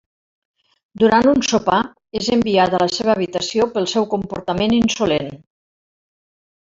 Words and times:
Durant 1.01 1.27
un 1.31 1.43
sopar, 1.47 1.81
és 2.21 2.29
enviada 2.37 2.79
a 2.79 2.81
la 2.85 2.89
seva 2.95 3.13
habitació 3.15 3.69
pel 3.77 3.89
seu 3.93 4.09
comportament 4.15 4.75
insolent. 4.79 5.31